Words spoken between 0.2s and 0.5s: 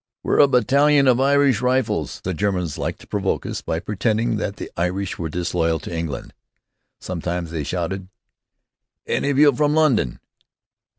"We're a